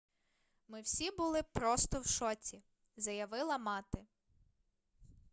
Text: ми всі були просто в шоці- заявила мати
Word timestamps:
ми 0.67 0.81
всі 0.81 1.11
були 1.11 1.43
просто 1.53 1.99
в 1.99 2.05
шоці- 2.05 2.63
заявила 2.97 3.57
мати 3.57 4.05